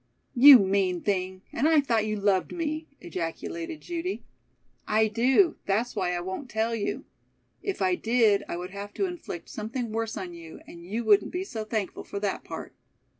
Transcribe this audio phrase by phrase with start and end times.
[0.33, 4.23] "You mean thing, and I thought you loved me," ejaculated Judy.
[4.87, 5.57] "I do.
[5.67, 7.05] That's why I won't tell you.
[7.61, 11.29] If I did, I would have to inflict something worse on you, and you wouldn't
[11.29, 12.73] be so thankful for that part."